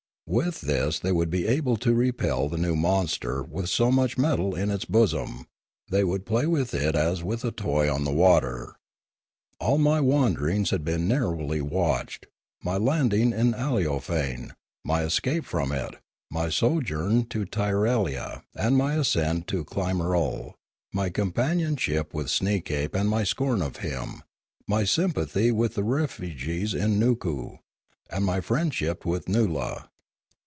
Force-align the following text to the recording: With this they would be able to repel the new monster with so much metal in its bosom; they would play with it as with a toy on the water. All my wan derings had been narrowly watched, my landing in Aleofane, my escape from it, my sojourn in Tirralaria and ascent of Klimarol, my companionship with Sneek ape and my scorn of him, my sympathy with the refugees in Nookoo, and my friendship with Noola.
With 0.27 0.61
this 0.61 0.97
they 0.97 1.11
would 1.11 1.29
be 1.29 1.45
able 1.45 1.75
to 1.75 1.93
repel 1.93 2.47
the 2.47 2.57
new 2.57 2.73
monster 2.73 3.43
with 3.43 3.67
so 3.67 3.91
much 3.91 4.17
metal 4.17 4.55
in 4.55 4.71
its 4.71 4.85
bosom; 4.85 5.45
they 5.89 6.05
would 6.05 6.25
play 6.25 6.45
with 6.47 6.73
it 6.73 6.95
as 6.95 7.21
with 7.21 7.43
a 7.43 7.51
toy 7.51 7.93
on 7.93 8.05
the 8.05 8.13
water. 8.13 8.77
All 9.59 9.77
my 9.77 9.99
wan 9.99 10.37
derings 10.37 10.69
had 10.69 10.85
been 10.85 11.05
narrowly 11.05 11.59
watched, 11.59 12.27
my 12.63 12.77
landing 12.77 13.33
in 13.33 13.51
Aleofane, 13.53 14.53
my 14.85 15.01
escape 15.03 15.43
from 15.43 15.73
it, 15.73 15.95
my 16.29 16.47
sojourn 16.49 17.11
in 17.11 17.25
Tirralaria 17.25 18.43
and 18.55 18.81
ascent 18.81 19.51
of 19.51 19.65
Klimarol, 19.65 20.53
my 20.93 21.09
companionship 21.09 22.13
with 22.13 22.29
Sneek 22.29 22.71
ape 22.71 22.95
and 22.95 23.09
my 23.09 23.25
scorn 23.25 23.61
of 23.61 23.77
him, 23.83 24.23
my 24.65 24.85
sympathy 24.85 25.51
with 25.51 25.73
the 25.75 25.83
refugees 25.83 26.73
in 26.73 26.97
Nookoo, 26.97 27.57
and 28.09 28.23
my 28.25 28.39
friendship 28.39 29.05
with 29.05 29.25
Noola. 29.25 29.89